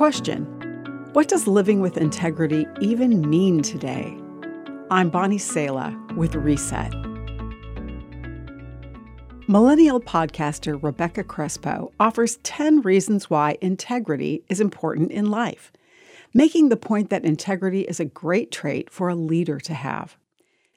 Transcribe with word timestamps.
question 0.00 0.46
What 1.12 1.28
does 1.28 1.46
living 1.46 1.82
with 1.82 1.98
integrity 1.98 2.66
even 2.80 3.28
mean 3.28 3.60
today? 3.60 4.16
I'm 4.90 5.10
Bonnie 5.10 5.36
Sala 5.36 5.94
with 6.16 6.34
Reset. 6.34 6.94
Millennial 9.46 10.00
podcaster 10.00 10.82
Rebecca 10.82 11.22
Crespo 11.22 11.92
offers 12.00 12.38
10 12.44 12.80
reasons 12.80 13.28
why 13.28 13.58
integrity 13.60 14.42
is 14.48 14.58
important 14.58 15.12
in 15.12 15.30
life, 15.30 15.70
making 16.32 16.70
the 16.70 16.78
point 16.78 17.10
that 17.10 17.26
integrity 17.26 17.82
is 17.82 18.00
a 18.00 18.06
great 18.06 18.50
trait 18.50 18.88
for 18.88 19.10
a 19.10 19.14
leader 19.14 19.60
to 19.60 19.74
have. 19.74 20.16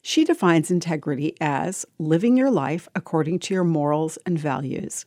She 0.01 0.25
defines 0.25 0.69
integrity 0.69 1.37
as 1.39 1.85
living 1.97 2.35
your 2.35 2.51
life 2.51 2.89
according 2.93 3.39
to 3.39 3.53
your 3.53 3.63
morals 3.63 4.17
and 4.25 4.37
values. 4.37 5.05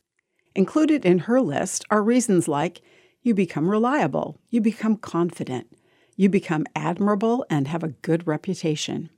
Included 0.55 1.05
in 1.05 1.19
her 1.19 1.39
list 1.39 1.85
are 1.91 2.03
reasons 2.03 2.48
like 2.48 2.80
you 3.27 3.34
become 3.34 3.68
reliable, 3.68 4.38
you 4.51 4.60
become 4.60 4.96
confident, 4.96 5.66
you 6.16 6.28
become 6.28 6.64
admirable 6.77 7.45
and 7.51 7.66
have 7.66 7.82
a 7.82 7.88
good 7.88 8.27
reputation. 8.27 9.10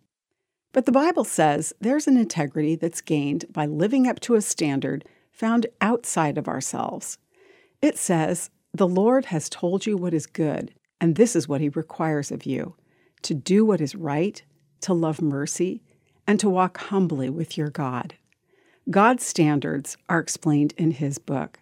But 0.72 0.86
the 0.86 0.92
Bible 0.92 1.24
says 1.24 1.74
there's 1.80 2.06
an 2.06 2.16
integrity 2.16 2.74
that's 2.74 3.02
gained 3.02 3.44
by 3.52 3.66
living 3.66 4.06
up 4.06 4.18
to 4.20 4.34
a 4.34 4.40
standard 4.40 5.04
found 5.30 5.66
outside 5.80 6.38
of 6.38 6.48
ourselves. 6.48 7.18
It 7.82 7.98
says, 7.98 8.50
The 8.72 8.88
Lord 8.88 9.26
has 9.26 9.48
told 9.48 9.86
you 9.86 9.96
what 9.96 10.14
is 10.14 10.26
good, 10.26 10.74
and 11.00 11.14
this 11.14 11.36
is 11.36 11.46
what 11.46 11.60
He 11.60 11.68
requires 11.68 12.32
of 12.32 12.46
you 12.46 12.74
to 13.22 13.34
do 13.34 13.64
what 13.64 13.80
is 13.80 13.94
right, 13.94 14.42
to 14.80 14.94
love 14.94 15.20
mercy, 15.20 15.82
and 16.26 16.38
to 16.40 16.48
walk 16.48 16.78
humbly 16.78 17.28
with 17.28 17.58
your 17.58 17.68
God. 17.68 18.14
God's 18.88 19.26
standards 19.26 19.96
are 20.08 20.20
explained 20.20 20.72
in 20.76 20.92
His 20.92 21.18
book. 21.18 21.58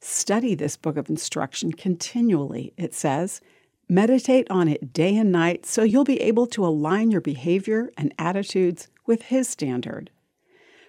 Study 0.00 0.54
this 0.54 0.76
book 0.76 0.96
of 0.96 1.10
instruction 1.10 1.72
continually, 1.72 2.72
it 2.76 2.94
says. 2.94 3.40
Meditate 3.88 4.50
on 4.50 4.68
it 4.68 4.92
day 4.92 5.16
and 5.16 5.30
night 5.30 5.66
so 5.66 5.82
you'll 5.82 6.04
be 6.04 6.20
able 6.22 6.46
to 6.46 6.64
align 6.64 7.10
your 7.10 7.20
behavior 7.20 7.90
and 7.98 8.14
attitudes 8.18 8.88
with 9.04 9.22
His 9.22 9.48
standard. 9.48 10.10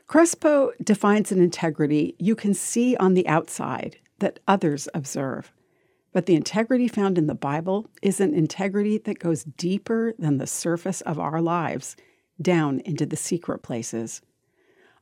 Crespo 0.07 0.71
defines 0.83 1.31
an 1.31 1.41
integrity 1.41 2.15
you 2.19 2.35
can 2.35 2.53
see 2.53 2.95
on 2.97 3.13
the 3.13 3.27
outside 3.27 3.97
that 4.19 4.39
others 4.47 4.87
observe. 4.93 5.51
But 6.13 6.25
the 6.25 6.35
integrity 6.35 6.87
found 6.87 7.17
in 7.17 7.27
the 7.27 7.33
Bible 7.33 7.89
is 8.01 8.19
an 8.19 8.33
integrity 8.33 8.97
that 8.99 9.19
goes 9.19 9.43
deeper 9.43 10.13
than 10.19 10.37
the 10.37 10.47
surface 10.47 11.01
of 11.01 11.19
our 11.19 11.41
lives, 11.41 11.95
down 12.41 12.81
into 12.81 13.05
the 13.05 13.15
secret 13.15 13.59
places. 13.59 14.21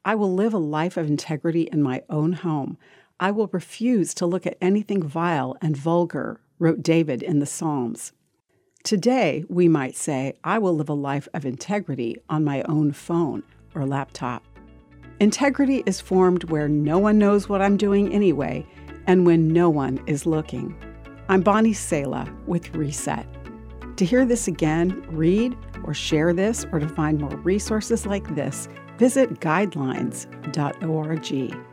I 0.06 0.16
will 0.16 0.34
live 0.34 0.54
a 0.54 0.60
life 0.60 0.98
of 0.98 1.08
integrity 1.08 1.64
in 1.64 1.82
my 1.82 2.04
own 2.10 2.34
home. 2.34 2.78
I 3.22 3.32
will 3.32 3.48
refuse 3.48 4.14
to 4.16 4.26
look 4.26 4.48
at 4.48 4.58
anything 4.62 5.04
vile 5.04 5.58
and 5.62 5.76
vulgar, 5.76 6.40
wrote 6.58 6.82
David 6.82 7.22
in 7.22 7.40
the 7.40 7.46
Psalms. 7.46 8.14
Today, 8.84 9.44
we 9.50 9.68
might 9.68 9.98
say, 9.98 10.38
I 10.44 10.58
will 10.58 10.74
live 10.74 10.88
a 10.88 10.94
life 10.94 11.28
of 11.34 11.46
integrity 11.46 12.16
on 12.30 12.46
my 12.46 12.62
own 12.64 12.94
phone 12.94 13.44
or 13.76 13.86
laptop. 13.86 14.46
Integrity 15.20 15.84
is 15.86 16.00
formed 16.00 16.46
where 16.46 16.70
no 16.70 16.98
one 16.98 17.18
knows 17.18 17.50
what 17.50 17.62
I'm 17.62 17.76
doing 17.76 18.14
anyway 18.14 18.66
and 19.06 19.26
when 19.26 19.50
no 19.50 19.70
one 19.70 20.02
is 20.08 20.26
looking. 20.26 20.74
I'm 21.28 21.42
Bonnie 21.42 21.74
Sala 21.74 22.34
with 22.48 22.74
Reset. 22.74 23.26
To 23.98 24.06
hear 24.06 24.26
this 24.26 24.48
again, 24.48 25.06
read 25.10 25.58
or 25.84 25.94
share 25.94 26.32
this, 26.32 26.66
or 26.72 26.80
to 26.80 26.88
find 26.88 27.20
more 27.20 27.36
resources 27.38 28.06
like 28.06 28.34
this, 28.34 28.70
visit 28.98 29.42
guidelines.org. 29.42 31.69